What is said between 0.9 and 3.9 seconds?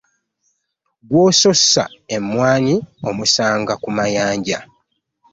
Gwogusussa emwanyi omusanga ku